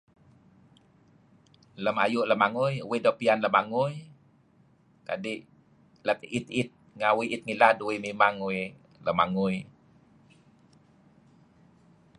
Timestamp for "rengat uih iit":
6.89-7.41